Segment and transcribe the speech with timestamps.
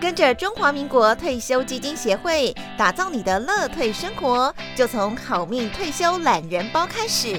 [0.00, 7.34] 跟着中华民国退休基金协会打造你的乐退生活，就从好命退休懒人包开始。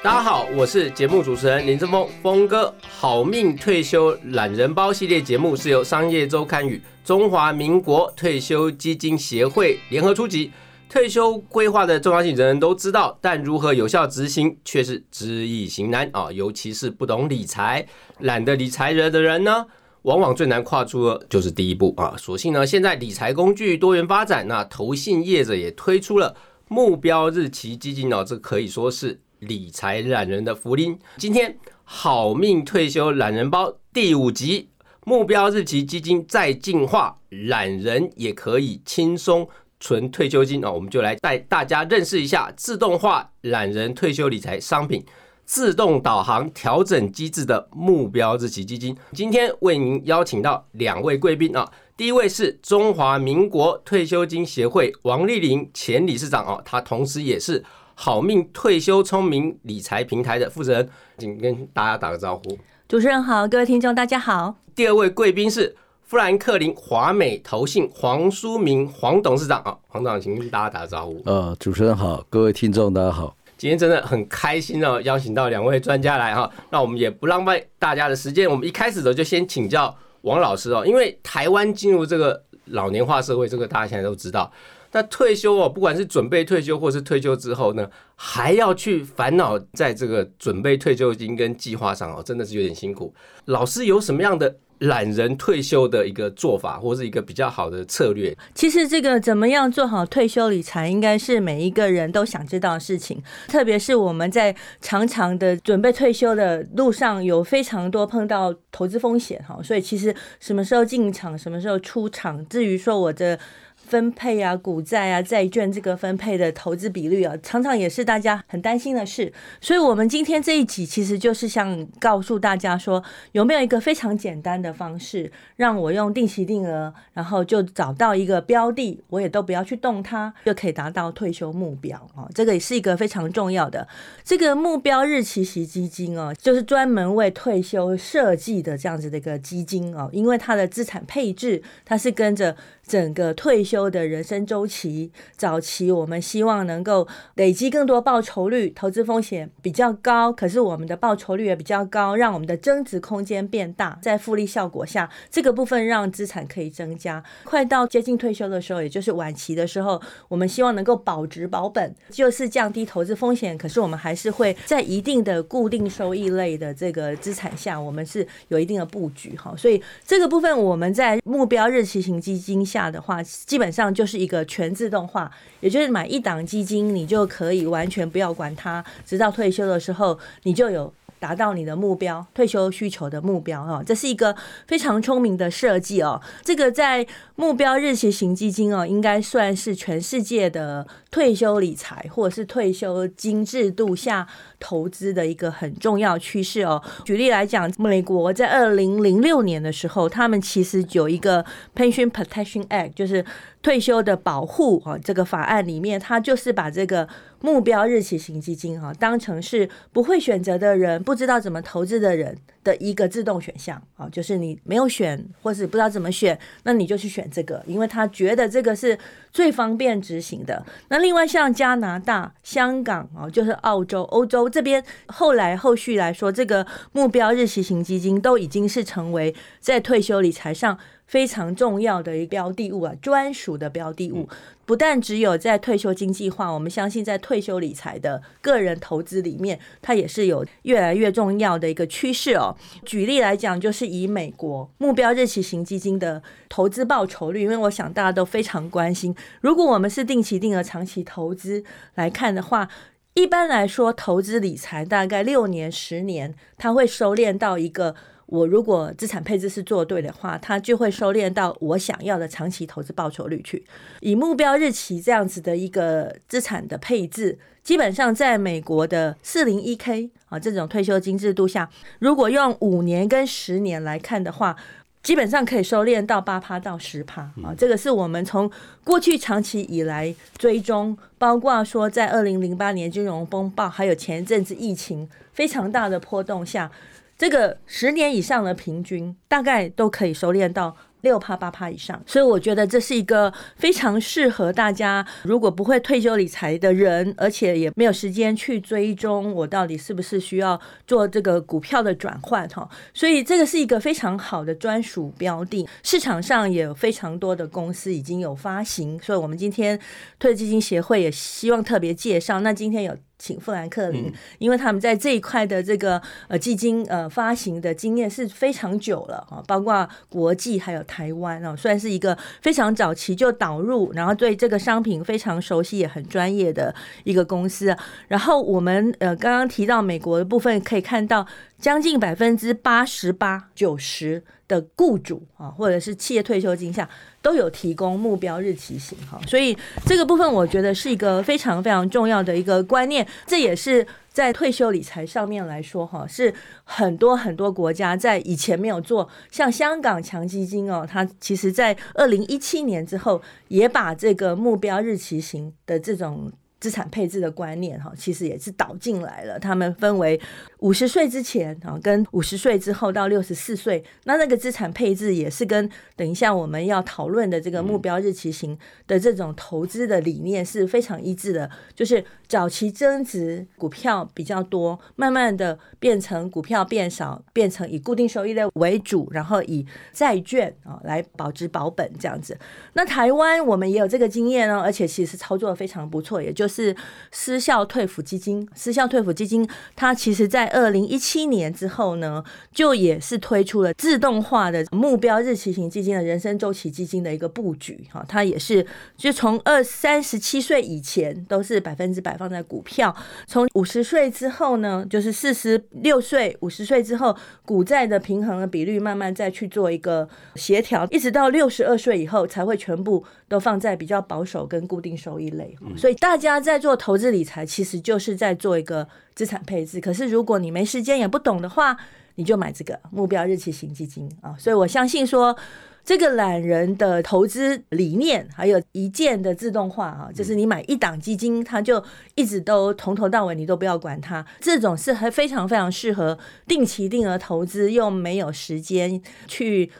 [0.00, 2.72] 大家好，我是节目主持人林正峰，峰哥。
[2.88, 10.52] 好命退休懒人包系列节目是由商业周刊与中华民国退休基金协会联合出集。
[10.88, 16.30] 退休规划的重要性，人人都知道，但如何有效执行却是知易行难啊！
[16.30, 17.84] 尤其是不懂理财、
[18.20, 19.66] 懒得理财人的人呢，
[20.02, 22.14] 往往最难跨出的就是第一步啊！
[22.16, 26.36] 所幸呢，现在理财工具多元发展，那投信业者也推出了
[26.68, 30.96] 目标日期基金哦，这可以说是理财懒人的福音。
[31.16, 34.68] 今天好命退休懒人包第五集，
[35.04, 39.48] 目标日期基金再进化，懒人也可以轻松。
[39.84, 45.04] 存退休金啊，我们就来带大家认识一下自动化懒人退休理财商品
[45.44, 48.96] 自动导航调整机制的目标日期基金。
[49.12, 57.62] 今天为您邀请到两位贵宾啊，第一位是中华民国退休金协会王丽玲前理事长哦，他同时也是
[57.94, 60.88] 好命退休聪明理财平台的负责人，
[61.18, 62.58] 请跟大家打个招呼。
[62.88, 64.56] 主持人好，各位听众大家好。
[64.74, 65.76] 第二位贵宾是。
[66.06, 71.22] 富兰克林华美投信黄书明黄董事长啊，黄董，请跟大家打个招呼。
[71.24, 84.52] 呃，主持人好，各位听众大家好，今天真的很开心哦，邀请到两位专家来哈，那我们也不浪费大家的时间，我们一开始的就先请教王老师哦，因为台湾进入这个老年化社会，这个大家现在都知道，
[84.92, 93.14] 那退休哦，不管是准备退休或是退休之后呢，还要去烦恼在这个准备退休金跟计划上哦，真的是有点辛苦。
[93.46, 94.56] 老师有什么样的？
[94.80, 98.36] 懒人退休的一个做法，或是一个比较好的策略。
[98.54, 103.22] 其实，这个怎么样做好退休理财，应该是每一个人都想知道的事情。
[103.48, 109.58] 特别是我们在长长的准备退休的路上，有非常多碰到投资风险哈。
[109.62, 113.38] 所以，其实什么时候进场，什么时候出场，至于说我的。
[113.86, 119.32] 分配啊，股债啊，债券这个分配的投资比率啊，常常也是大家很担心的事。
[119.60, 132.28] 所以，我们今天这一集其实就是想告诉大家说，有没有一个非常简单的方式，让我用定期定额，然后就找到一个标的，我也都不要去动它，就可以达到退休目标啊。
[132.34, 133.86] 这个也是一个非常重要的
[134.24, 142.56] 这个目标日期型基金哦，就是专门为退休设计的这样子的一个基金哦，因为它的资产配置它是跟着。
[142.86, 157.24] 整个退休的人生周期，早期我们希望能够累积更多报酬率，投资风险比较高，可是我们的报酬率也比较高，让我们的增值空间变大，在复利效果下，这个部分让资产可以增加。
[157.44, 169.54] 快到接近退休的时候，也就是晚期的时候，我们希望能够保值保本，就是降低投资风险，可是我们还是会在一定的固定收益类的这个资产下，我们是有一定的布局哈。
[169.56, 172.62] 所以这个部分我们在目标日期型基金。
[172.74, 175.30] 下的话，基本上就是一个全自动化，
[175.60, 180.92] 也就是买一档基金，你就可以完全不要管它，直到退休的时候，你就有。
[181.20, 184.36] 达到你的目标，退休需求的目标哈，这是一个
[184.66, 186.20] 非常聪明的设计哦。
[186.42, 194.28] 这个在目标日期型基金哦，应该算是全世界的退休理财或者是退休金制度下
[194.64, 196.82] 投资的一个很重要趋势哦。
[197.04, 201.44] 举例来讲，美国在二零零六年的时候，他们其实有一个
[201.76, 203.22] Pension Protection Act，就是
[203.60, 207.06] 退休的保护啊，这个法案里面，它就是把这个。
[207.40, 218.98] 目标日期型基金哈，当成是不会选择的人，不知道怎么投资的人的一个自动选项啊，就是你没有选，或是不知道怎么选，那你就去选这个，因为他觉得这个是
[219.34, 220.64] 最方便执行的。
[220.88, 230.78] 那另外像加拿大、香港啊，就是澳洲、欧洲这边，后来后续来说，这个目标日期型基金都已经是成为在退休理财上。
[231.06, 234.28] 非常重要的一个标的物啊，专属的标的物，
[234.64, 242.56] 不但只有在退休经济化，我们相信在退休理财的个人投资里面，它也是有越来越重要的一个趋势哦。
[242.84, 251.62] 举例来讲，就是以美国目标日期型基金的投资报酬率，因为我想大家都非常关心，如果我们是定期定额长期投资
[251.94, 252.68] 来看的话，
[253.12, 257.94] 一般来说投资理财大概六年十年，它会收敛到一个。
[258.26, 263.64] 我如果资产配置是做对的话，它就会收敛到我想要的长期投资报酬率去。
[264.00, 271.68] 以目标日期这样子的一个资产的配置，基本上在美国的四零一 K 啊这种退休金制度下，
[271.98, 274.56] 如果用五年跟十年来看的话，
[275.02, 277.54] 基本上可以收敛到八趴到十趴啊。
[277.56, 278.50] 这个是我们从
[278.82, 286.70] 过去长期以来追踪，包括说在二零零八年金融风暴，还有前一阵子疫情非常大的波动下。
[287.16, 290.76] 这个十年以上的平均大概都可以收敛到。
[291.04, 309.78] 六趴八趴以上，所以我觉得这是一个非常适合大家，如果不会退休理财的人，而且也没有时间去追踪我到底是不是需要做这个股票的转换哈，所以这个是一个非常好的专属标的，市场上也有非常多的公司已经有发行，所以我们今天
[310.18, 312.40] 退基金协会也希望特别介绍。
[312.40, 312.96] 那今天有。
[313.18, 326.74] 请富兰克林，因为他们在这一块的这个呃基金呃发行的经验是非常久了啊，包括国际还有台湾啊，算是一个非常早期就导入，然后对这个商品非常熟悉也很专业的
[327.04, 327.74] 一个公司。
[328.08, 331.26] 然后我们呃刚刚提到美国的部分，可以看到
[331.64, 336.86] 将近百分之八十八九十的雇主啊，或者是企业退休金下。
[337.22, 346.30] 都有提供目标日期型哈，所以这个部分我觉得是一个非常非常重要的一个观念，这也是在退休理财上面来说哈，是
[346.64, 356.30] 很多很多国家在以前没有做，像香港强基金哦，它其实在二零一七年之后也把这个目标日期型的这种。
[356.60, 359.38] 资产配置的观念哈，其实也是导进来了。
[359.38, 360.18] 他们分为
[360.64, 371.50] 五十岁之前啊，跟五十岁之后到六十四岁，那那个资产配置也是跟等一下我们要讨论的这个目标日期型的这种投资的理念是非常一致的。
[371.74, 382.34] 就是早期增值股票比较多，慢慢的变成股票变少，变成以固定收益类为主，然后以债券啊来保值保本这样子。
[382.72, 386.54] 那台湾我们也有这个经验哦，而且其实操作的非常不错，也就是。
[386.54, 386.76] 是
[387.10, 398.64] 私校退抚基金，私校退抚基金，它其实在二零一七年之后呢，就也是推出了自动化的目标日期型基金的人生周期基金的一个布局哈，它也是
[398.96, 402.94] 就从二三十七岁以前都是百分之百放在股票，
[403.26, 416.34] 从五十岁之后呢，就是四十六岁五十岁之后，股债的平衡的比率慢慢再去做一个协调，一直到六十二岁以后才会全部都放在比较保守跟固定收益类，所以大家。
[416.44, 419.80] 在做投资理财，其实就是在做一个资产配置。
[419.80, 421.76] 可是如果你没时间也不懂的话，
[422.16, 424.34] 你就买这个目标日期型基金啊。
[424.38, 425.36] 所以我相信说，
[425.84, 431.82] 这个懒人的投资理念，还有一键的自动化啊，就是你买一档基金，它就
[432.14, 434.24] 一直都从头到尾你都不要管它。
[434.40, 439.70] 这种是还非常非常适合定期定额投资，又没有时间去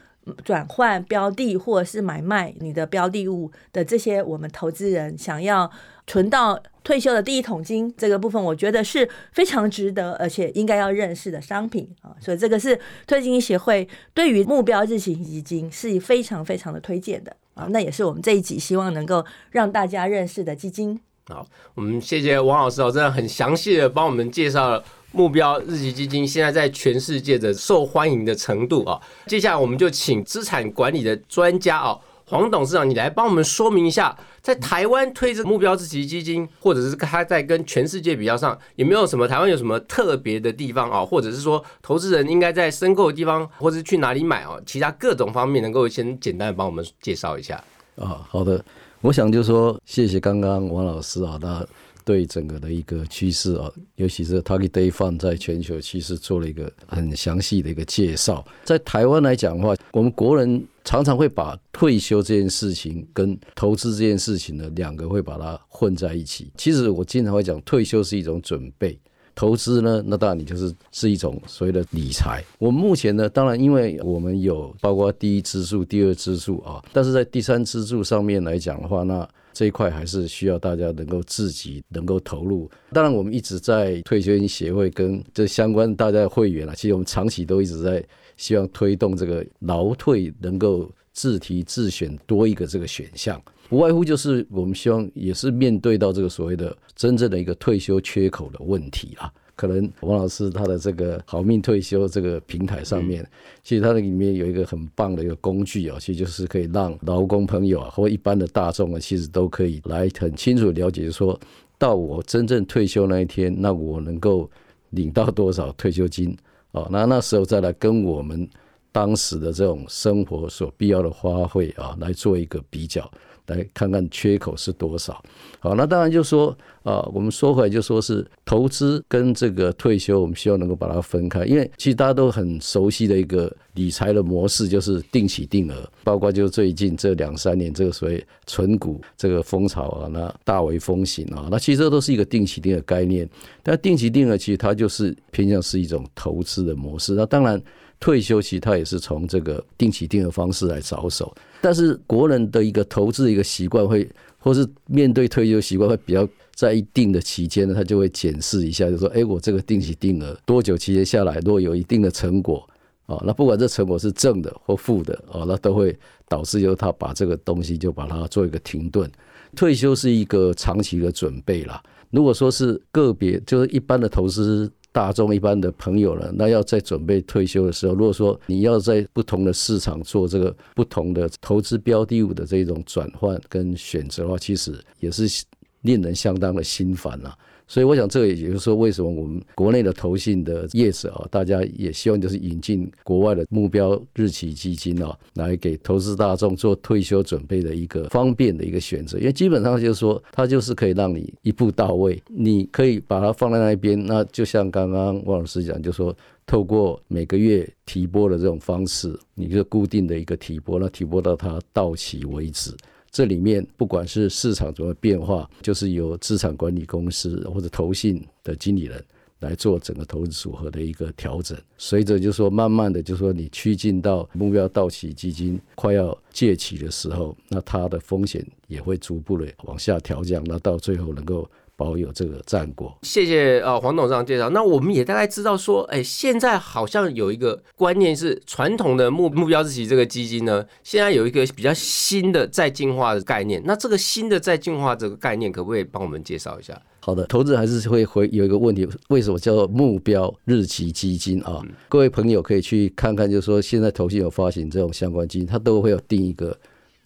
[0.42, 5.70] 转换标的或者是买卖你的标的物的这些我们投资人想要。
[6.06, 21.00] 存到退休的第一桶金这个部分，我觉得是非常值得，而且应该要认识的商品啊，所以这个是退休金协会对于目标日型基金是非常非常的推荐的啊，那也是我们这一集希望能够让大家认识的基金。
[21.26, 29.00] 好，我们谢谢王老师哦，真的很详细的帮我们介绍了目标日期基金现在在全世界的受欢迎的程度啊。
[29.26, 31.98] 接下来我们就请资产管理的专家哦。
[32.26, 41.04] 黄董事长，你来帮我们说明一下，在台湾推这目标自己基金，或者是他在跟全世界比较上，有没有什么台湾有什么特别的地方啊？
[41.04, 44.56] 或者是说，投资人应该在申购的地方，或者是去哪里买啊？
[44.64, 47.62] 其他各种方面，能够先简单帮我们介绍一下
[47.96, 48.26] 啊？
[48.30, 48.64] 好的，
[49.02, 51.66] 我想就说谢谢刚刚王老师啊，他
[52.06, 58.42] 对整个的一个趋势啊，尤其是 Target Day Fund 在全球趋势做了一个很详细的一个介绍。
[58.64, 60.66] 在台湾来讲的话，我们国人。
[60.84, 66.52] 常常会把退休这件事情跟投资这件事情呢，两个会把它混在一起。
[66.58, 68.98] 其实我经常会讲，退休是一种准备，
[69.34, 72.44] 投资呢，那当然你就是是一种所谓的理财。
[72.58, 82.70] 我们目前呢，当然因为我们有包括第一支柱、第二支柱啊，但是在第三支柱上面来讲的话，那这一块还是需要大家能够自己能够投入。
[82.92, 88.04] 当然，我们一直在退休金协会跟这相关大家的会员啊，其实我们长期都一直在。
[88.36, 99.32] 希望推动这个劳退能够自提自选多一个这个选项，不外乎就是我们希望也是面对到这个所谓的真正的一个退休缺口的问题啊。
[99.56, 103.24] 可能王老师他的这个好命退休这个平台上面，
[103.62, 111.38] 其实它的里面有一个很棒的一个工具啊，其实就是可以让劳工朋友啊或一般的大众啊，其实都可以来很清楚了解，说
[111.78, 114.50] 到我真正退休那一天，那我能够
[114.90, 116.36] 领到多少退休金。
[116.74, 118.48] 哦，那那时候再来跟我们
[118.90, 123.08] 当时的这种生活所必要的花费啊，来做一个比较。
[123.46, 125.22] 来看看缺口是多少。
[125.60, 143.28] 好，那当然就说啊，我们说回来就说是投资跟这个退休，我们希望能够把它分开，因为其实大家都很熟悉的一个理财的模式就是定期定额，包括就最近这两三年这个所谓存股这个风潮啊，那大为风行啊，那其实这都是一个定期定额概念。
[143.62, 147.14] 但定期定额其实它就是偏向是一种投资的模式。
[147.14, 147.60] 那当然
[148.00, 154.08] 退休其实它也是从这个定期定额方式来着手，但是国人的一个投资的一个习惯会。
[154.38, 162.62] 或是面对退休习惯会比较在一定的期间呢，他就会检视一下，就说：哎，我这个定期定额多久期间下来，如果有一定的成果
[163.06, 165.98] 啊，那不管这成果是正的或负的啊，那都会
[166.28, 169.10] 导致由他把这个东西就把它做一个停顿。
[169.56, 171.82] 退休是一个长期的准备啦。
[172.10, 174.70] 如果说是个别，就是一般的投资。
[174.94, 185.44] 大众一般的朋友了，那要在准备退休的时候，如果说你要在不同的市场做这个不同的投资标的物的这种转换跟选择的话，其实也是
[185.80, 187.36] 令人相当的心烦了。
[187.66, 199.18] 所以我想，这个也就是说，为什么我们国内的投信的业者啊，大家也希望就是引进国外的目标日期基金啊，来给投资大众做退休准备的一个方便的一个选择。
[199.18, 204.00] 因为基本上就是说，它就是可以让你一步到位，你可以把它放在那一边。
[204.04, 206.14] 那就像刚刚汪老师讲，就说
[206.46, 212.70] 透过每个月提拨的这种方式，你就固定的一个提拨，那提拨到它到期为止。
[213.14, 219.00] 这里面不管是市场怎么变化，就是由资产管理公司或者投信的经理人
[219.38, 221.56] 来做整个投资组合的一个调整。
[221.78, 231.48] 随着就说慢慢的就说你趋近到目标到期基金快要借期的时候，那它的风险也会逐步的往下调降，那到最后能够。
[231.76, 232.96] 保有这个战果。
[233.02, 234.48] 谢谢呃黄董这样介绍。
[234.50, 243.62] 那我们也大概知道说，哎，现在好像有一个观念是，传统的目目标日期这个基金呢，现在有一个比较新的再进化的概念。
[243.64, 246.80] 那这个新的再进化这个概念，可不可以帮我们介绍一下？
[247.00, 251.60] 好的，投资还是会回有一个问题，为什么叫做目标日期基金啊？
[251.88, 256.56] 各位朋友可以去看看，就是说现在投信有发行这种相关基金，它都会有定一个。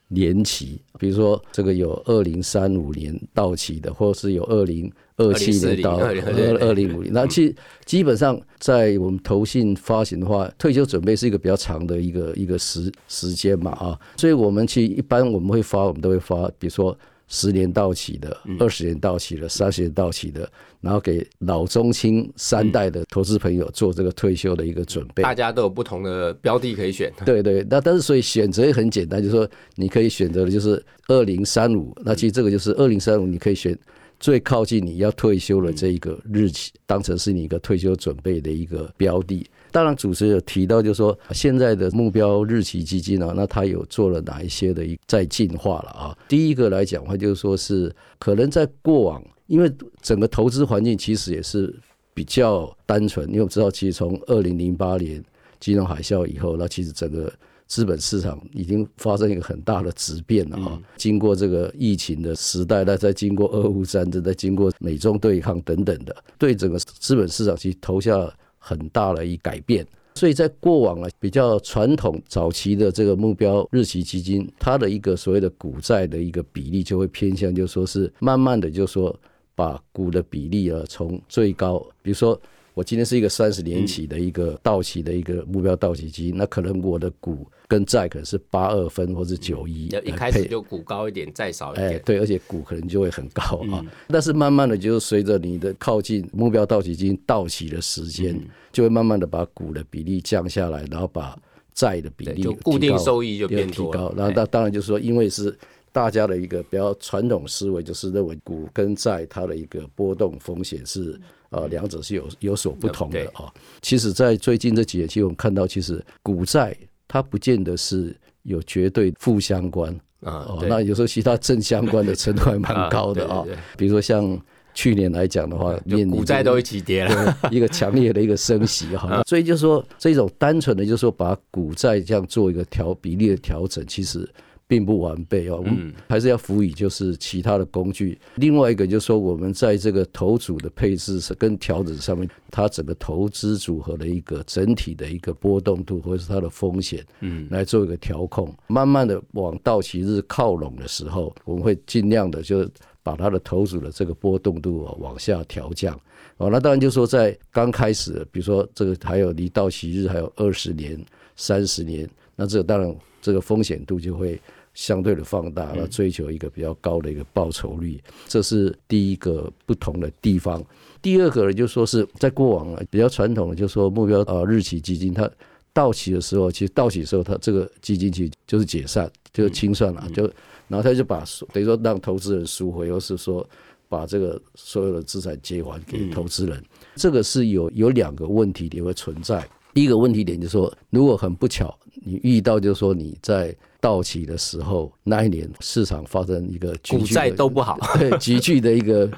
[0.08, 6.12] 年期，比如说这个有二零三五年到期的，或者是有二零二七年到二
[6.60, 16.96] 二零五零，那其基本上在我们投信发行的话，退休准备是一个比较长的一个一个时时间嘛啊，所以我们其实一般我们会发，我们都会发，比如说。
[17.28, 25.22] 十年到期的，二十年到期的，三十年到期的，然后给老中青三代的投资朋友做这个退休的一个准备。
[25.22, 27.12] 大家都有不同的标的可以选。
[27.24, 33.78] 对对，那但是所以选择也很简单，就是说你可以选择的就是二零三五，那其实这个就是二零三五，你可以选
[34.18, 39.46] 最靠近你要退休的这一个日期，当成是你一个退休准备的一个标的。
[39.70, 46.18] 当然，主持人有提到，就是说现在的目标日期基金呢，那它有做了哪一些的一在进化了啊？
[46.26, 49.70] 第一个来讲的话，就是说是可能在过往，因为
[50.00, 51.74] 整个投资环境其实也是
[52.14, 55.22] 比较单纯，因为我们知道，其实从二零零八年
[55.60, 57.30] 金融海啸以后，那其实整个
[57.66, 60.80] 资本市场已经发生一个很大的质变了啊。
[60.96, 68.32] 经过这个疫情的时代，那再经过俄乌战争，再经过美中对抗等等的，对整个资本市场其实投下。
[68.58, 69.86] 很大的一改变，
[70.16, 79.14] 所以在过往啊比较传统早期的这个目标日期基金，它的一个所谓的股债的一个比例就会偏向，就说是慢慢的就说
[79.54, 82.40] 把股的比例啊从最高，比如说。
[82.78, 91.88] 我今天是一个三十年期的一个到期的一个目标到期基金，那可能我的股跟债可能是八二分或者九一，一开始就股高一点，债少一点。
[91.88, 93.42] 哎，对，而且股可能就会很高
[93.72, 93.84] 啊。
[94.06, 101.36] 但是慢慢的，就是随着你的靠近目标到期基金到期的时间，就会慢慢的把股的比例降下来，然后把
[101.74, 104.14] 债的比例就固定收益就变提高。
[104.16, 105.52] 然后当当然就是说，因为是
[105.90, 111.20] 大家的一个比较传统思维，就是认为股跟债它的一个波动风险是。
[111.50, 113.52] 呃，两者是有有所不同的啊。
[113.80, 116.76] 其实，在最近这几年，其实我们看到，其实股债
[117.06, 120.44] 它不见得是有绝对负相关啊。
[120.48, 123.44] 哦，那有时候其他正相关的程度还蛮高的啊。
[123.76, 124.38] 比如说像
[124.74, 125.74] 去年来讲的话，
[126.10, 129.22] 股债都一起跌了，一个强烈的一个升息哈。
[129.26, 134.28] 所以就是说，这种单纯的，就是说把股债这样做一个调比例的调整，其实。
[134.68, 138.18] 并不完备哦，我们还是要辅以就是其他的工具。
[138.34, 148.54] 另外一个就是说，我们在这个投组的配置是跟调整上面，它整个投资组合的一个整体的一个波动度或者是它的风险，嗯，来做一个调控。
[148.66, 152.68] 慢慢的往到期日靠拢的时候，我们会尽量的就
[153.02, 155.98] 把它的投组的这个波动度往下调降。
[156.36, 161.02] 哦，那当然就是说在刚开始，比如说这个还有离到期日还有二十年、
[161.36, 162.06] 三十年，
[162.36, 164.38] 那这个当然这个风险度就会。
[164.78, 170.64] 相对的放大，来追求一个比较高的一个报酬率，这是第一个不同的地方。
[171.02, 175.28] 第二个呢，就说是在过往啊比较传统的，就说目标啊日期基金，它
[175.72, 180.22] 到期的时候，其实到期的时候，它这个基金其实就是解散，就是清算了，就
[180.68, 183.44] 然后他就把等于说让投资人赎回，或是说
[183.88, 186.64] 把这个所有的资产接还给投资人。
[186.94, 189.44] 这个是有有两个问题点会存在。
[189.74, 199.08] 第一个问题点就是说，如果很不巧，你遇到就是说你在到期的时候那一年市场发生一个股债都不好， 对急剧的一个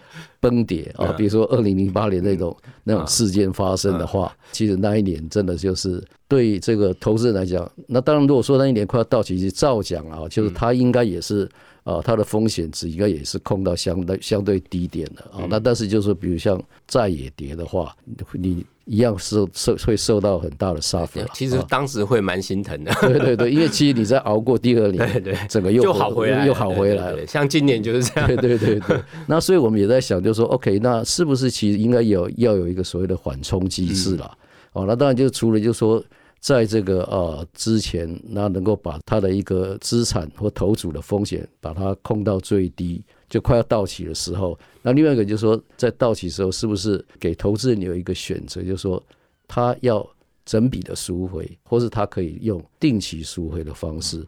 [0.41, 11.49] 崩跌啊，比如说二零零八年那种那种事件发生的话，其实那一年真的就是对这个投资人来讲，那当然如果说那一年快要到期，是照讲啊，就是他应该也是
[11.85, 15.47] 啊，它的风险值应该也是控到相对相对低点的啊。
[15.49, 17.95] 那但是就是说，比如像债也跌的话，
[18.33, 18.65] 你。
[18.87, 22.93] 一样受受会受到很大的杀粉，其实当时会蛮心疼的。
[23.03, 27.25] 对对对， 因为其实你在熬过第二年，对对，整个又又好回来，又好回来了。
[27.25, 28.27] 像今年就是这样。
[28.27, 34.37] 对对对对，那所以我们也在想，就是说，OK，那是不是其实应该有要有一个所谓的缓冲机制了？
[34.73, 36.03] 哦，那当然就除了就说，
[36.41, 43.03] 在这个呃之前，那能够把它的一个资产或投组的风险把它控到最低。
[43.29, 49.01] 就快要到期的时候，那另外一个就是说，在到期时候，是不是给投资人有一个选择，就是说
[49.47, 50.05] 他要
[50.45, 54.27] 整笔的赎回，或是他可以用定期赎回的方式？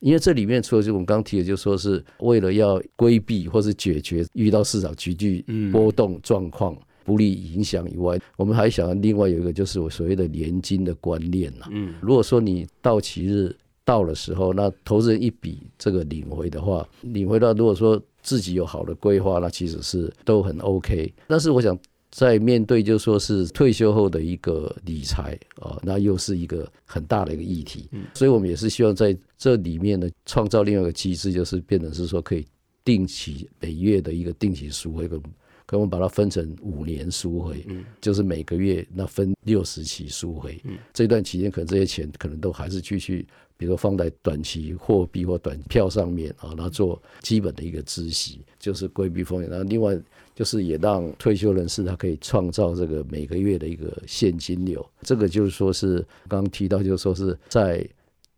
[0.00, 11.66] 因为这里面除了就我们刚提的，就说是为了要规避或是解决遇到市场急剧波动状况不利影响以外，我们还想另外有一个就是我所谓的年金的观念呐。
[11.70, 21.12] 嗯，如果说你到期日到的时候，那投资人一笔这个领回的话，领回到如果说自己有好的规划，那其实是都很 OK。
[21.26, 21.78] 但是我想，
[22.10, 27.90] 在面对就说是退休后的一个理财啊，那又是一个很大的一个议题。
[28.14, 32.46] 所以我们也是希望在这里面呢，创造另外一个机制，就是变成是说可以
[32.82, 35.20] 定期每月的一个定期赎回，可
[35.66, 37.62] 可我们把它分成五年赎回，
[38.00, 40.58] 就是每个月那分六十期赎回。
[40.94, 43.26] 这段期间，可能这些钱可能都还是继续。
[43.58, 49.50] 比如放在短期货币或短票上面啊，然后做基本的一个孳息，就是规避风险。
[49.50, 49.94] 然后另外
[50.34, 54.84] 就是也让退休人士他可以创造这个每个月的一个现金流。
[55.02, 55.98] 这个就是说是
[56.28, 57.86] 刚刚提到，就是说是在。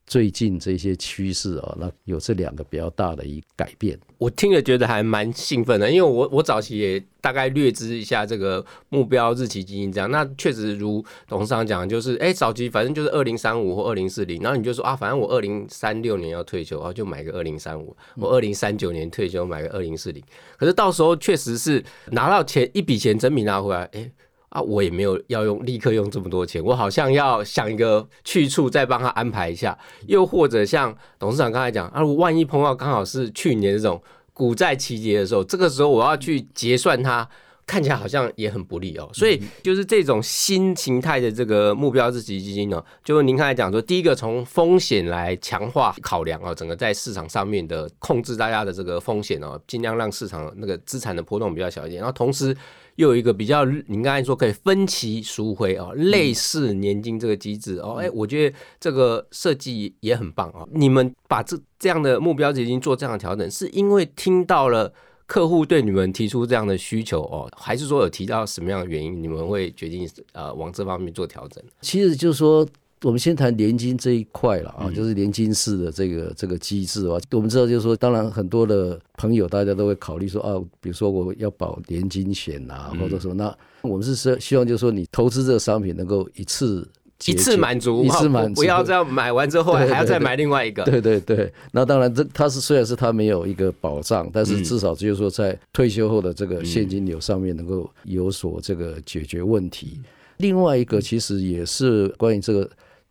[0.06, 3.98] 最近这些趋势啊，那有这两个比较大的一改变。
[4.18, 10.08] 我听了觉得还蛮兴奋的，因为我我早期也大概略知一下这个目标日期基金这样。
[10.10, 20.22] 那确实如董事长讲，就是哎早期反正就是二零三五或二零四零，然后你就说啊，反正我二零三六年要退休啊，就买个二零三五；我二零三九年退休买个二零四零。
[20.56, 24.10] 可是到时候确实是拿到钱一笔钱整笔拿回来，哎。
[24.56, 29.78] 啊，我也没有要用立刻用这么多钱，我好像要想一个去处，再帮他安排一下。
[30.06, 37.28] 又或者像董事长刚才讲，啊，万一碰到刚好是去年这种股债齐结的时候，这个时候我要去结算它，
[37.66, 39.10] 看起来好像也很不利哦。
[39.12, 52.56] 所以就是这种新形态的这个目标日期基金呢，就是您刚才讲说，第一个从风险来强化考量啊，整个在市场上面的控制大家的这个风险哦，尽量让市场那个资产的波动比较小一点，然后同时。
[52.96, 60.64] 又有一个比较，你刚才说可以分期赎回哦，类似年金这个机制哦，哎，我觉得这个设计也很棒啊。
[60.72, 64.92] 你们把这这样的目标基金做这样的调整，是因为听到了
[65.26, 71.62] 客户对你们提出这样的需求哦，还是说有提到什么样的原因，你们会决定呃往这方面做调整？
[71.80, 72.66] 其实就是说。
[73.02, 77.18] 我们先谈年金这一块了啊，就是年金式的这个这个机制啊。
[77.32, 83.34] 我们知道，就是说，当然很多的朋友大家都会考虑说啊，比如说我要保年金险啊，或者什么。
[83.34, 86.88] 那我们是希希望，就是说，你投资这个商品能够一次
[87.26, 90.82] 一次满足，一次满足，不要这样买完之后还要再买另外一个。
[90.84, 91.52] 对对对。
[91.72, 100.00] 那当然，这它是虽然是它没有一个保障，但是至少就是说，在退休后的这个现金流上面能够有所这个解决问题。
[100.38, 102.66] 另外一个其实也是关于这个。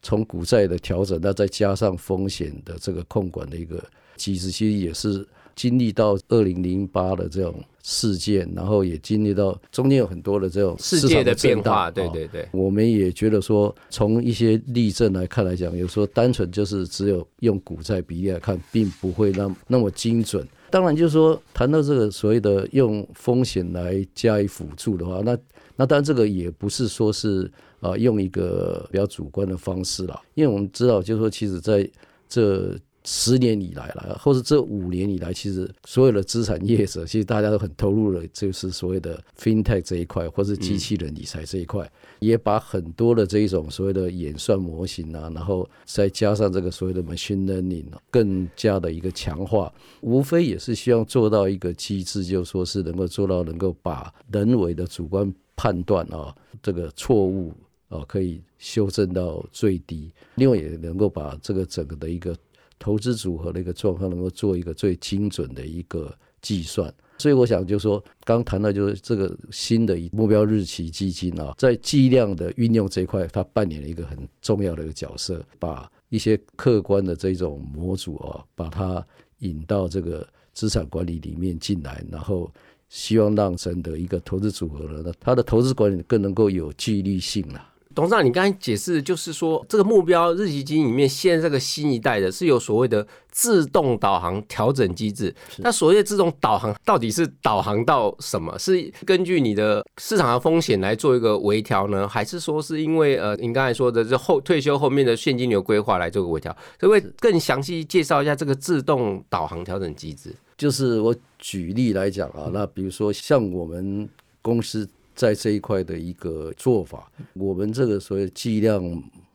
[0.06, 3.84] 从股债的调整，那再加上风险的这个控管的一个
[4.16, 11.90] 机制，其实也是经历到二零零八的这种事件，然后也经历到中间有很多的这种世界的变化。
[11.90, 20.48] 对对对，我们也觉得说，从一些例证来看来讲，有时候单纯就是只有用股债比例来看，并不会那那么精准。
[20.70, 25.36] 当然，就是说谈到这个所谓的用风险来加以辅助的话，那
[25.76, 27.52] 那当然这个也不是说是。
[27.86, 31.88] 啊，用一个比较主观的方式啦，因为我们知道，就是说，其实在
[32.28, 32.76] 这
[33.08, 49.72] 十年以来了，或者这五年以来，其实所有的资产业者，其实大家都很投入了，就是所谓的 fintech 这一块，或是机器人理财这一块，也把很多的这一种所谓的演算模型啊，然后再加上这个所谓的 machine learning，更加的一个强化，
[50.02, 57.54] 无非也是希望做到一个机制，就说是能够做到能够把人为的主观判断啊，这个错误
[57.90, 62.36] 哦，可以修正到最低，另外也能够把这个整个的一个。
[62.78, 79.04] 投资组合的一个状况，能够做一个最精准的一个计算，所以我想就说，刚谈到就是这个新的目标日期基金啊，在计量的运用这一块，它扮演了一个很重要的一个角色，把一些客观的这种模组啊，把它
[79.40, 82.52] 引到这个资产管理里面进来，然后
[82.90, 87.70] 希望让整的一个投资组合呢，它的投资管理更能够有纪律性了。
[87.96, 95.34] 董事长，你刚才解释就是说，这个目标日期基金里面，现在这个新一代的是有所谓的自动导航调整机制。
[95.60, 98.60] 那所谓的自动导航到底是导航到什么？
[98.60, 106.52] 是根据你的市场的风险来做一个微调呢，还是说是因为呃，您刚才说的这后退休后面的现金流规划来做个微调？
[106.78, 110.36] 可不可以更详细介绍一下这个自动导航调整机制？
[110.58, 114.10] 就是我举例来讲啊，那比如说像我们
[114.42, 114.86] 公司。
[115.16, 118.84] 在这一块的一个做法，我们这个所谓计量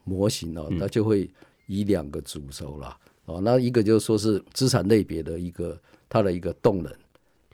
[0.05, 1.29] 模型呢，它就会
[1.67, 2.97] 以两个主轴啦。
[3.25, 6.93] 哦，那一个就是说是资产类别的一个它的一个动能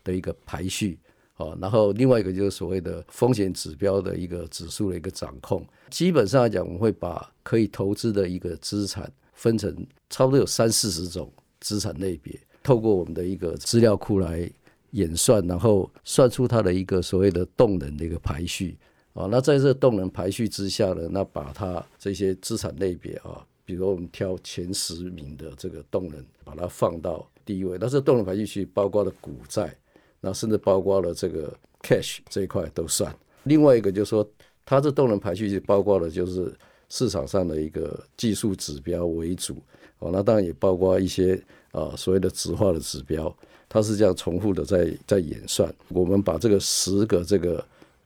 [0.03, 0.99] 的一个排序，
[1.37, 5.65] 哦，然后另外一个就是所谓的风险指标的一个指数的一个掌控。
[5.91, 14.51] 基本上来讲，我们会把可以投资的一个资产分成差不多有三四十种资产类别，透过我们的一个资料库来。
[14.93, 18.77] 演算，然后算出它的一个所谓的动能的一个排序
[19.13, 19.27] 啊。
[19.31, 27.77] 那在这动能排序之下呢，那把它这些资产类别啊，比如我们挑前十名的这个动能，把它放到第一位。
[27.81, 29.77] 那这动能排序去包括了股债，
[30.21, 33.15] 那甚至包括了这个 cash 这一块都算。
[33.43, 34.29] 另外一个就是说，
[34.65, 36.53] 它这动能排序包括了就是
[36.89, 39.57] 市场上的一个技术指标为主
[39.99, 40.11] 哦。
[40.13, 41.41] 那当然也包括一些
[41.73, 43.37] 啊所谓的直化的指标。
[43.69, 45.73] 它是这样重复的在在演算。
[45.89, 47.57] 我们把这个十个这个，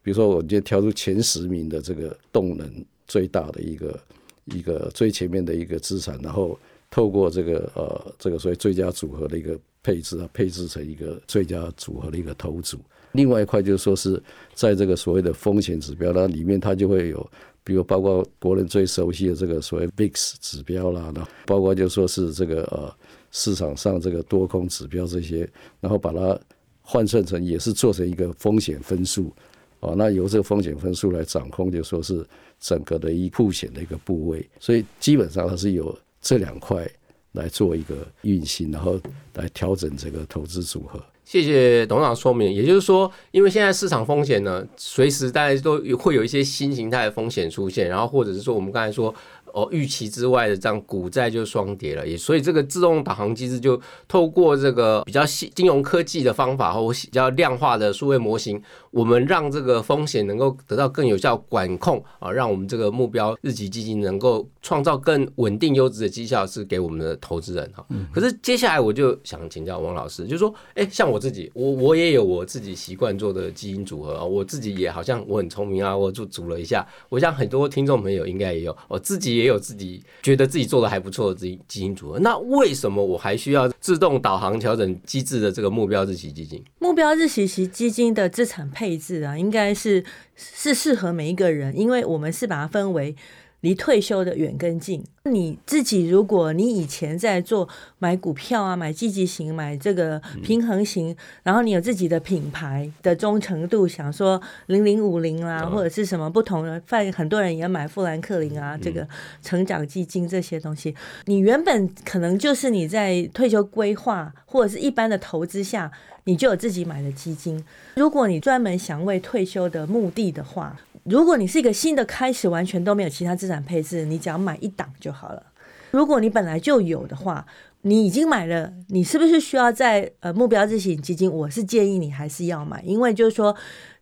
[0.03, 2.69] 比如说，我今天挑出前十名的这个动能
[3.07, 4.01] 最大的一个
[4.47, 6.59] 一个最前面的一个资产，然后
[6.91, 12.79] 透过这个呃这个所谓最佳组合的一个配置啊，配置成一个最佳组合的一个头组。
[13.13, 14.21] 另外一块就是说是
[14.55, 17.31] 在这个所谓的风险指标那里面，它就会有，
[17.63, 22.93] 比如包括国人最熟悉的这个所谓 VIX 指标啦，那包括就说是这个呃。
[23.31, 25.49] 市场上这个多空指标这些，
[25.81, 26.39] 然后把它
[26.83, 29.33] 换算成也是做成一个风险分数，
[29.81, 32.27] 哦，那由这个风险分数来掌控，就说是
[32.59, 36.85] 整个的一铺险的一个部位，所以基本上它是有这两块
[37.33, 39.01] 来做一个运行，然后
[39.35, 41.01] 来调整这个投资组合。
[41.25, 49.15] 谢谢董事长说明，也就是说，因为现在市场风险呢，随时大家都会有一些新形态的风险出现，然后或者是说我们刚才说。
[49.55, 67.85] 哦，预期之外的这样股债就双跌了，也所以这个自动导航机制就透过这个比较新金融科技的方法或比较量化的数位模型，我们让这个风险能够得到更有效管控啊，让我们这个目标日级基金能够创造更稳定优质的绩效，是给我们的投资人哈。
[68.13, 79.40] 可是接下来我就想请教王老师，就是说，哎，像我自己，我我也有我自己习惯做的基因组合啊，我自己也好像我很聪明啊，我就组了一下，我想很多听众朋友应该也有，我自己。
[79.41, 86.63] 也有自己觉得自己做的还不错的基基金组合，那为什么我还需要自动导航调整机制的这个目标日期基金？
[86.79, 90.05] 目标日期基基金的资产配置啊，应该是
[90.37, 93.17] 是适合每一个人，因为我们是把它分为。
[93.61, 97.69] 离退休的远跟近，你自己如果你以前在做
[97.99, 109.07] 买股票啊，买积极型，买这个平衡型，然后你有自己的品牌的忠诚度，想说零零五零啊，或者是什么不同的，反很多人也买富兰克林啊，这个
[109.43, 110.95] 成长基金这些东西，
[111.27, 115.93] 你原本可能就是你在退休规划或者是一般的投资下，
[116.25, 117.63] 你就有自己买的基金。
[117.97, 125.43] 如果你专门想为退休的目的的话，如果你是一个新的开始，完全都没有其他资产配置，你只要买一档就好了。
[125.91, 127.45] 如果你本来就有的话，
[127.83, 131.29] 你已经买了，你是不是需要在呃目标日型基金？
[131.29, 133.57] 我是建议你还是要买，因为就是说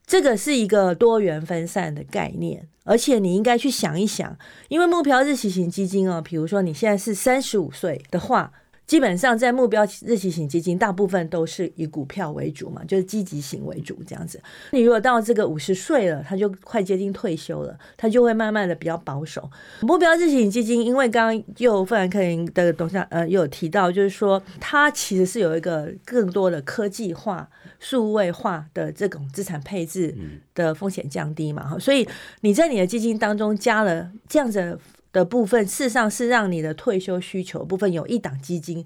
[0.06, 4.36] 这个是一个多元分散的概念，而且你应该去想一想，
[4.68, 8.52] 因为目标日型基金哦，比如说你现在是三十五岁的话。
[8.88, 14.40] 基本上在目标日期型基金，大部分都是以股票为主嘛，就是积极型为主这样子。
[14.72, 19.48] 你如果到这个五十岁了，他就快接近退休了，他就会慢慢的比较保守。
[19.82, 27.46] 目标日期型基金，因为刚刚又富兰克林的董事长呃又有提到，就是说它其实是有一个更多的科技化、
[27.78, 30.16] 数位化的这种资产配置
[30.54, 32.08] 的风险降低嘛，哈，所以
[32.40, 34.78] 你在你的基金当中加了这样子。
[35.12, 38.84] 的部分，事实上是让你的退休需求部分有一档基金，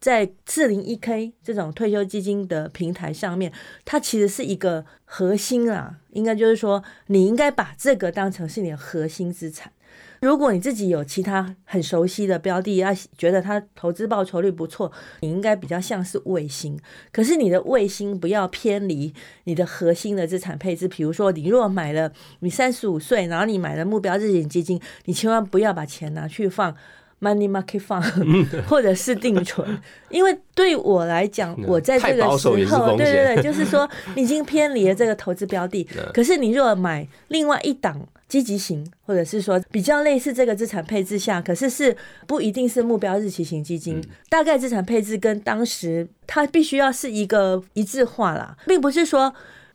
[0.00, 3.52] 在四零一 K 这种退休基金的平台上面，
[3.84, 9.72] 它其实是一个核心啊，应该就是说，你应该把这个当成是你的核心资产。
[10.20, 16.78] 如果你自己有其他很熟悉的标的，要觉得它投资报酬率不错，你应该比较像是卫星。
[17.12, 19.12] 可是你的卫星不要偏离
[19.44, 20.88] 你的核心的资产配置。
[20.88, 26.74] 比如说，你如果买了，你三十五岁，然后你买了目标日险基金，你千万不要把钱拿去放
[27.20, 28.04] money market fund
[28.68, 29.66] 或者是定存，
[30.10, 35.86] 因为对我来讲，我在这个时候，对对对，就是说你已经偏离了这个投资标的。
[36.12, 38.06] 可是你如果买另外一档。
[38.26, 41.96] 积极型，或者是说比较类似这个资产配置下，可是是
[42.26, 49.32] 不一定是目标日期型基金，大概资产配置跟当时它必须要是一个一致化啦，并不是说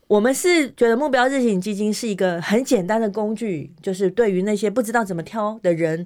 [0.08, 6.06] 我们是觉得目标日期型基金是一个很简单的工具，就是对于那些不知道怎么挑的人。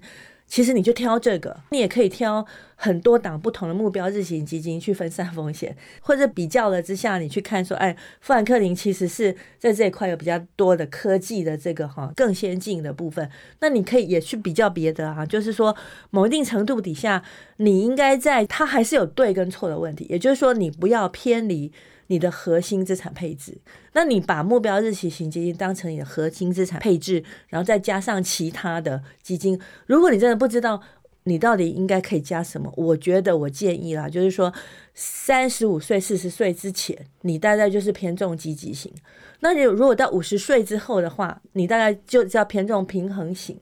[0.54, 13.28] 其实你就挑这个，你也可以挑很多档不同的目标日型基金去分散风险，或者比较了之下，你去看说，哎，富兰克林其实是在这一块有比较多的科技的这个哈更先进的部分，
[13.62, 15.76] 那你可以也去比较别的啊，就是说
[16.12, 17.24] 某一定程度底下，
[17.58, 21.72] 你应该在它还是有对跟错的问题，也就是说你不要偏离。
[22.08, 23.58] 你的核心资产配置，
[23.94, 29.60] 那你把目标日期型基金当成你的核心资产配置，然后再加上其他的基金。
[29.86, 30.82] 如果你真的不知道
[31.24, 34.54] 你到底应该可以加什么，我觉得我建议啦，就是说
[34.94, 38.92] 三十五岁、四十岁之前，你大概就是偏重积极型；
[39.39, 43.58] 那你如果到五十岁之后的话，你大概就要偏重平衡型。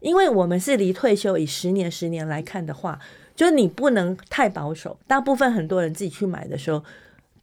[0.00, 2.98] 因为我们是离退休以十年、十年来看的话，
[3.36, 4.98] 就是你不能太保守。
[5.06, 6.82] 大部分很多人自己去买的时候。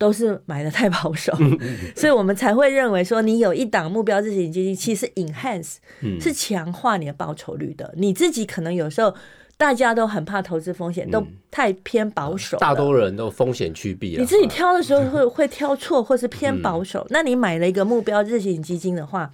[0.02, 1.32] 都是买的太保守，
[1.96, 5.76] 所以我们才会认为说，你有一档目标日型基金，其实 enhance
[6.20, 7.94] 是强化你的报酬率的。
[7.96, 9.14] 你自己可能有时候
[9.58, 14.18] 大家都很怕投资风险，都太偏保守，大多人都风险趋避。
[14.18, 17.06] 你自己挑的时候会会挑错，或是偏保守。
[17.12, 19.32] 那你买了一个目标日型基金的话，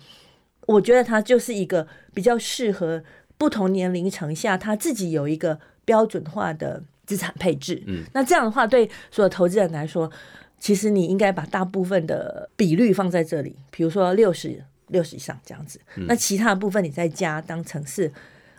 [0.65, 3.01] 我觉得它就是一个比较适合
[3.37, 7.81] 不同年龄层下，他自己有一个标准化的资产配置。
[7.87, 10.11] 嗯，那这样的话，对所有投资人来说。
[10.59, 18.11] 其实你应该把大部分的比率放在这里，比如说六十六十以上这样子，那其他的部分你再加当成是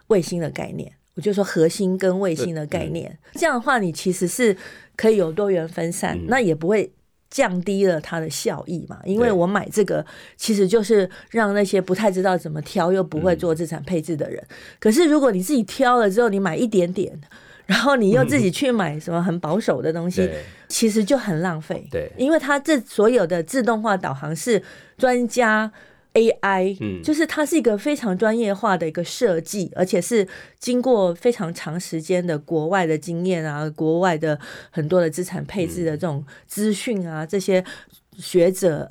[0.07, 4.57] 卫星的概念，我就说核心跟卫星的概念，这样的话你其实是
[4.97, 6.91] 可以有多元分散，那也不会
[7.29, 10.07] 降低了它的效益嘛，因为我买这个
[10.37, 14.43] 其实就是让那些不太知道怎么挑又不会做资产配置的人，
[14.79, 17.21] 可是如果你自己挑了之后，你买一点点。
[17.69, 20.27] 然后你又自己去买什么很保守的东西，
[20.69, 21.87] 其实就很浪费。
[21.91, 24.63] 对，因为它这所有的自动化导航是
[24.97, 25.71] 专家
[26.15, 30.27] AI，嗯，就是它是一个非常专业化的一个设计，而且是
[30.59, 37.63] 经过非常长时间的国外的经验啊，国外的很多的资产配置的这种资讯啊，这些
[38.17, 38.89] 学者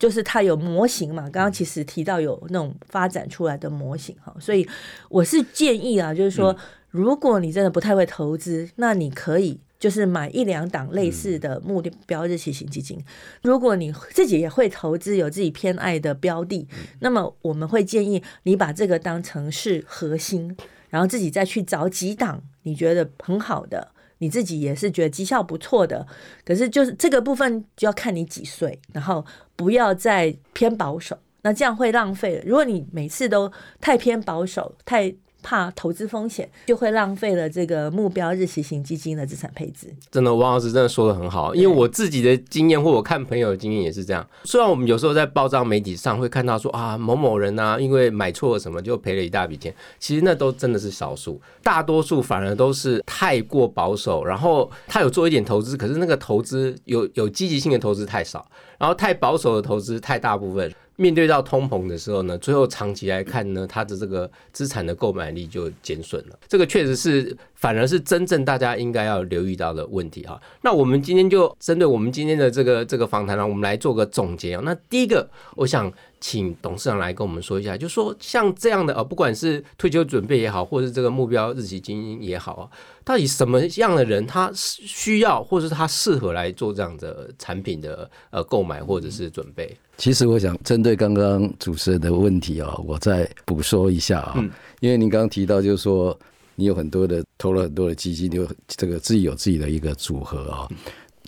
[0.00, 4.68] 就是它有模型嘛，刚刚其实提到有那种发展出来的模型哈，所以
[5.08, 6.56] 我是建议啊，就是说。
[6.96, 12.98] 如果你真的不太会投资，那你可以就是买一两档类似的目标日期型基金。
[13.42, 16.66] 如果你自己也会投资，有自己偏爱的标的，
[17.00, 20.56] 那么我们会建议你把这个当成是核心，
[20.88, 26.06] 然后自己再去找几档你觉得很好的，你自己也是觉得绩效不错的。
[26.44, 32.42] 可是就是这个部分就要看你几岁，然后不要再偏保守，那这样会浪费。
[32.46, 35.14] 如果你每次都太偏保守，太
[35.46, 39.86] 怕投资风险，就会浪费了这个目标日期型基金的资产配置。
[40.10, 44.26] 真的，王老师真的说的很好，因为我自己的经验或我看朋友的经验也是这样。
[44.42, 58.44] 虽然我们有时候在报章媒体上会看到说啊某某人啊，因为买错了什么就赔了一大笔钱，其实那都真的是少数，大多数反而都是太过保守，然后他有做一点投资，可是那个投资有有积极性的投资太少，
[58.78, 60.72] 然后太保守的投资太大部分。
[60.96, 66.38] 面对到通膨的时候呢，最后长期来看呢，它的这个资产的购买力就减损了。
[66.48, 70.40] 这个确实是，反而是真正大家应该要留意到的问题哈。
[70.62, 74.62] 那我们今天就针对我们今天的这个这个访谈呢，我们来做个总结啊。
[74.64, 82.70] 那第一个，我想请董事长来跟我们说一下，就说像这样的呃，不管是退休准备也好，或者是这个目标日期基金也好啊，
[83.04, 89.76] 到底什么样的人他需要，或者是他适合来做这样的产品的呃购买或者是准备？
[89.98, 94.44] 其实我想针对刚刚主持人的问题啊，我再补说一下啊，
[94.80, 96.18] 因为您刚刚提到就是说
[96.54, 100.68] 你有很多的投了很多的基金，你有这个自己有自己的一个组合啊。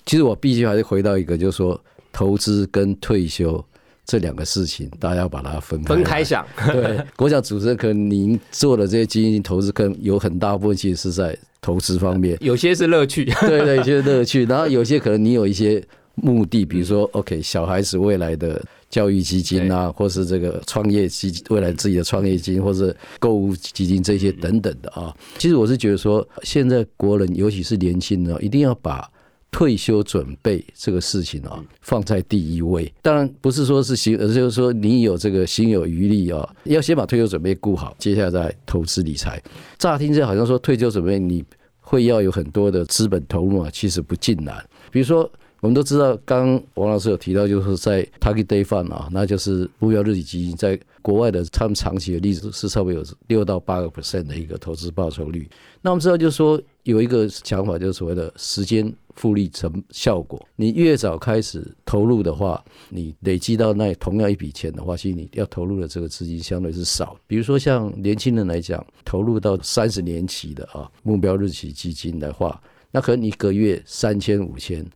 [0.07, 1.79] 其实我必须还是回到一个，就是说
[2.13, 3.63] 投资跟退休
[4.09, 6.45] 这两个事情，大家要把它分开分开想。
[6.73, 25.15] 对，我想主持人可能您做的这些基金投资，可能有很大部分其实是在投资方面， 有些是乐趣， 对对，有些乐趣，然后有些可能你有一些目的，比如说 OK 小孩子未来的教育基金啊，或是这个创业基金，未来自己的创业基金，或是购物基金这些等等的啊。
[25.37, 29.07] 其实我是觉得说，现在国人尤其是年轻人，一定要把。
[29.51, 32.93] 退休准备这个事情啊，放在第一位。
[33.03, 39.43] 当然不是说是行，而是就是说你有这个心有余力啊，要先把退休准备顾好，接下来再投资理财。
[39.79, 41.45] 乍听这好像说退休准备你
[41.81, 44.63] 会要有很多的资本投入啊，其实不尽然。
[44.91, 45.31] 比如说
[45.61, 55.49] 我们都知道，刚王老师有提到，就是在 Target Day Fund 啊，那就是目标日期基金，在国外的他们长期的例子是差不多有六到八个 percent 的一个投资报酬率。
[55.83, 58.93] 那我们知道，就是说有一个想法，就是所谓的时间。
[59.19, 67.19] 复利成效果，你越早开始投入的话，你累积到那同样一笔钱的话，其实你要投入的这个资金相对是少。
[67.27, 74.87] 比如说像年轻人来讲，投入到三十年期的啊目标日期基金的话，那可能一个月三千五千，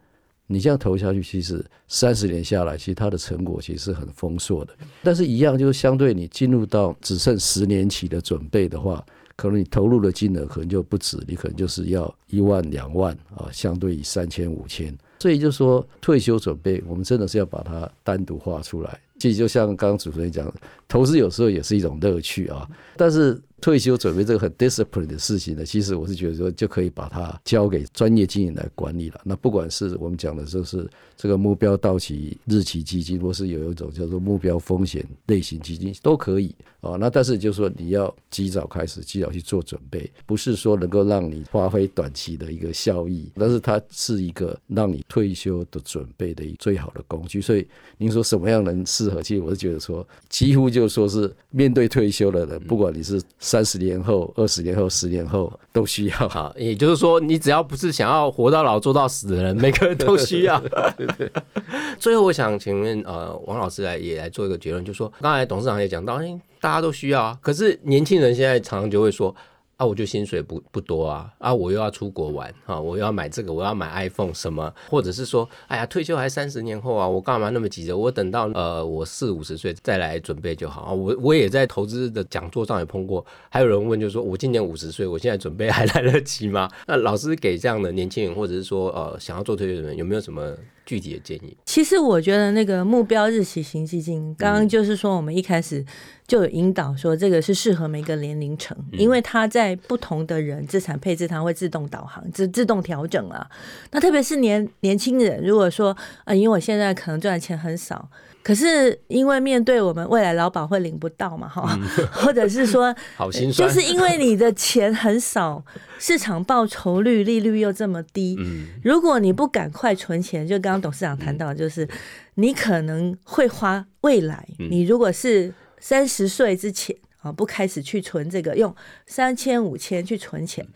[0.46, 4.72] 你这样投下去，其实三十年下来，其实它的成果其实是很丰硕的。
[5.02, 9.05] 但是，一样就是相对你进入到只剩十年期的准备的话。
[9.37, 19.01] 可能你投入的金额可能就不止，你可能就是要一万两万啊，相对于三千五千，所以就说退休准备，我们真的是要把它单独画出来。
[19.18, 20.53] 其实就像刚刚主持人讲，
[20.88, 23.40] 投资有时候也是一种乐趣啊，但是。
[23.62, 29.21] 退休准备这个很 discipline 的事情呢，其实我是觉得说就可以把它交给专业经营来管理了。
[29.23, 30.85] 那不管是我们讲的就是
[31.22, 36.96] 这个目标到期日期基金，或是有一种叫做目标风险类型基金，都可以啊。
[36.98, 47.40] 那但是就是说你要及早开始，及早去做准备，不是说能够让你发挥短期的一个效益，但是它是一个让你退休的准备的一最好的工具。
[47.40, 47.64] 所以
[47.98, 49.22] 您说什么样人适合？
[49.22, 53.22] 其实我是觉得说，几乎就说是面对退休的人，不管你是。
[53.38, 60.58] 三十年后、二十年后、十年后都需要哈，也就是说，你只要不是想要活到老做到死的人，每个人都需要。
[61.98, 69.35] 最后，我想请问呃，王老师来也来做一个结论，就说刚才董事长也讲到，哎，大家都需要啊，可是年轻人现在常常就会说。
[69.79, 77.96] 啊，我就薪水不不多啊，啊，我又要出国玩啊，我又要买这个，我要买 iPhone 什么，或者是说，哎呀，退休还三十年后啊，我干嘛那么急着？
[77.96, 80.92] 我等到呃我四五十岁再来准备就好啊。
[80.92, 86.70] 我我也在投资的讲座上也碰过，还有人问，就是说我今年五十岁，我现在准备还来得及吗？
[86.87, 90.55] 那老师给这样的年轻人，或者是说呃想要做退休的人，有没有什么？
[90.85, 95.85] 具体的建议，其实我觉得那个目标日期型基金，刚刚就是说我们一开始
[96.27, 103.49] 就有引导说这个是适合每个年龄层，因为它在不同的人资产配置，它会自动导航、自自动调整啊。
[103.92, 108.09] 那特别是年年轻人，如果说啊，因为我现在可能赚的钱很少。
[108.42, 111.78] 可是因为面对我们未来老保会领不到嘛，哈，
[112.11, 115.64] 或者是说， 好心酸，就是因为你的钱很少，
[115.98, 121.88] 市场报酬率利率又这么低，嗯，如果你不赶快存钱，就刚刚董事长谈到，就是
[122.35, 128.74] 你可能会花未来，你如果是三十岁之前啊，不开始去存这个，用
[129.07, 130.66] 三千五千去存钱，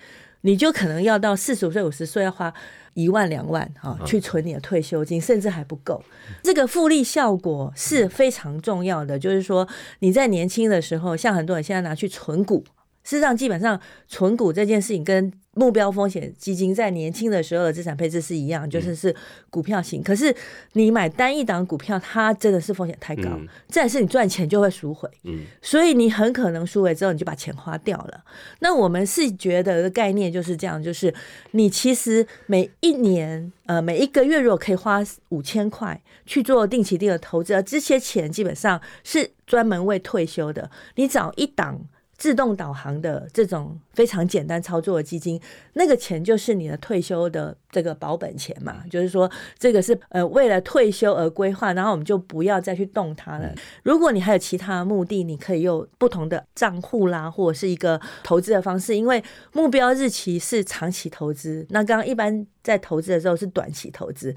[0.47, 2.55] 你就可能要到四十五岁五十岁要花。
[2.97, 6.03] 一万两万啊，去存你的退休金，甚至还不够。
[6.43, 12.65] 这个复利效果是非常重要的，就是说你在年轻的时候，像很多人现在拿去存股。
[13.07, 19.15] 事实上，基本上存股这件事情跟目标风险基金在年轻的时候的资产配置是一样，就是是
[19.49, 20.03] 股票型。
[20.03, 20.35] 可是
[20.73, 23.39] 你买单一档股票，它真的是风险太高，
[23.69, 28.25] 再是你赚钱就会赎回，嗯，所以你很可能赎回之后你就把钱花掉了。
[28.59, 31.15] 那我们是觉得的概念就是这样，就是
[31.53, 41.87] 你其实每一年呃每一个月如果可以花五千块去做定期定额投资，而这些钱基本上是专门为退休的，你找一档。
[42.17, 45.41] 自动导航的这种非常简单操作的基金，
[45.75, 53.55] 那个钱就是你的退休的这个保本钱嘛，就是说这个是呃为了退休而规划，然后我们就不要再去动它了。
[53.83, 64.35] 如果你还有其他目的，你可以用不同的账户啦，或者是一个投资的方式，因为目标日期是长期投资，那刚刚一般在投资的时候是短期投资。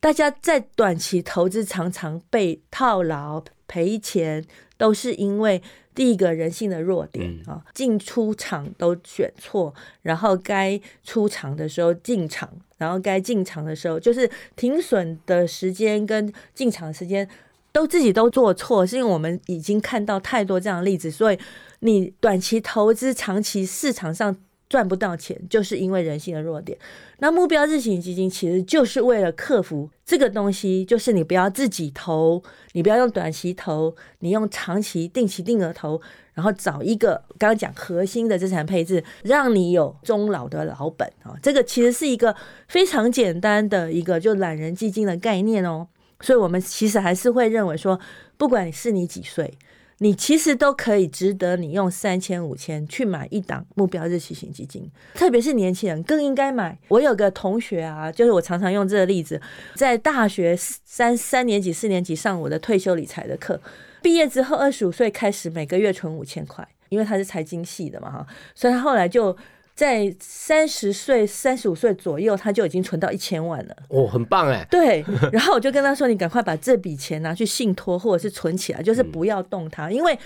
[0.00, 4.44] 大家在短期投资常常被套牢赔钱，
[4.76, 5.62] 都是因为
[5.94, 17.28] 第一个人性的弱点啊，进出场都选错，然后该出场的时候进场，然后该进场的时候就是停损的时间跟进场时间
[17.72, 21.38] 都自己都做错，是因为我们已经看到太多这样的例子，所以
[21.80, 24.36] 你短期投资，长期市场上。
[24.68, 26.76] 赚不到钱，就是因为人性的弱点。
[27.18, 32.42] 那目标日型基金其实就是为了克服这个东西，就是你不要自己投，
[32.72, 36.00] 你不要用短期投，你用长期定期定额投，
[36.32, 41.36] 然后找一个刚刚讲核心的资产配置，让你有终老的老本啊。
[41.42, 42.34] 这个其实是一个
[42.66, 45.86] 非常简单的一个就懒人基金的概念哦。
[46.20, 47.98] 所以我们其实还是会认为说，
[48.36, 49.56] 不管是你几岁。
[49.98, 56.78] 你其实都可以值得你用三千五千去买一档目标日期型基金，特别是年轻人更应该买。
[56.88, 59.40] 我有个同学啊，就是我常常用这个例子，
[59.74, 63.60] 在大学三三年级、四年级上我的退休理财的课，
[64.02, 69.36] 毕业之后二十五岁开始每个月存五千块，因为他是财经系的嘛哈，所以他后来就。
[69.74, 73.76] 在三十岁、三十五岁左右，他就已经存到一千万了。
[73.88, 74.64] 哦，很棒哎！
[74.70, 79.90] 对， 然后我就跟他说：“你赶快把这笔钱拿去信托，或者是存起来，就是不要动它。
[79.90, 80.16] 因为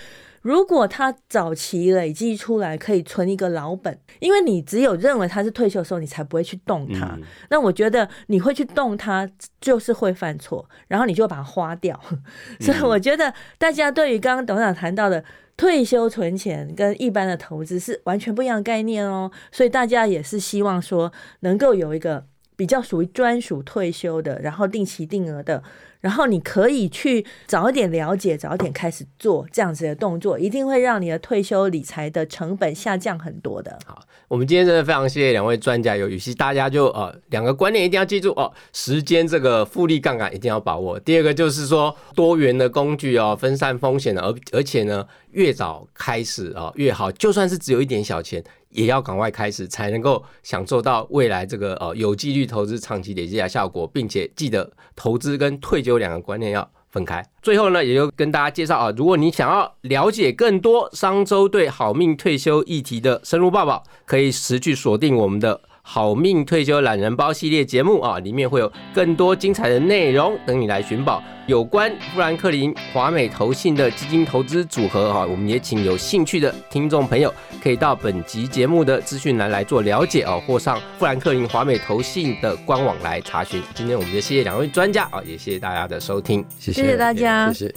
[0.41, 3.99] 如果他早期累积出来，可以存一个老本。
[4.19, 7.17] 因为你只有认为他是退休的时候，你才不会去动它。
[7.49, 9.29] 那我觉得你会去动它，
[9.59, 11.99] 就是会犯错，然后你就把它花掉。
[12.59, 15.23] 所以我觉得大家对于刚刚董事长谈到的。
[15.59, 21.11] 退休存钱跟一般的投资是完全不一样的概念哦，所以大家也是希望说
[21.41, 22.25] 能够有一个
[22.55, 25.61] 比较属于专属退休的，然后定期定额的。
[26.01, 33.77] 然后你可以去早一点了解，早一点开始做这样子的动作，一定会让你的退休理财的成本下降很多的。
[33.85, 40.99] 好，我们今天真的非常谢谢两位专家，有语气大家就呃两个观念一定要记住哦，时间这个复利杠杆一定要把握。
[40.99, 48.43] 第二个就是说多元的工具哦，分散风险的，而而且呢越早开始啊越好，就算是只有一点小钱。
[48.69, 57.25] 也要赶快开始，才能够享受到未来这个呃有纪律投资长期累积的效果，并且记得投资跟退休两个观念要分开。
[57.41, 65.61] 最后呢，也就跟大家介绍啊，如果你想要了解更多商周对好命退休议题的深入报道，可以持续锁定我们的。
[65.91, 71.23] 好命退休懒人包系列节目啊，里面会有更多精彩的内容等你来寻宝。
[71.47, 83.59] 有关富兰克林华美投信的基金投资组合哈，我们也请有兴趣的听众朋友可以到本集节目的资讯栏来做了解哦，或上富兰克林华美投信的官网来查询。
[83.73, 87.73] 今天我们就谢谢两位专家啊，也谢谢大家的收听，谢谢大家，谢谢。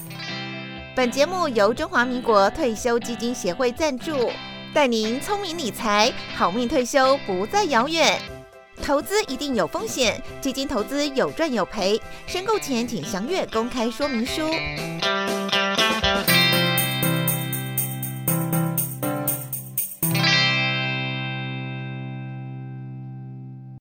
[0.94, 4.12] 本节目由中华民国退休基金协会赞助。
[4.74, 8.18] 带您聪明理财，好命退休不再遥远。
[8.82, 12.00] 投资一定有风险，基金投资有赚有赔。
[12.26, 14.48] 申购前请详阅公开说明书。